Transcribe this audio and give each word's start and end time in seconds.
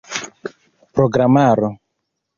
programaro 0.95 1.69